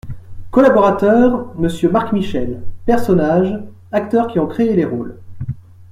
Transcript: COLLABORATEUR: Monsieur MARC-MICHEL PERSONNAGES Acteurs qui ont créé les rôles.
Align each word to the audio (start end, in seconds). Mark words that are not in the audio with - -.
COLLABORATEUR: 0.49 1.53
Monsieur 1.59 1.91
MARC-MICHEL 1.91 2.63
PERSONNAGES 2.87 3.67
Acteurs 3.91 4.25
qui 4.29 4.39
ont 4.39 4.47
créé 4.47 4.75
les 4.75 4.83
rôles. 4.85 5.19